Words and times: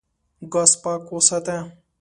ګاز 0.53 0.71
پاک 0.83 1.03
وساته. 1.13 1.57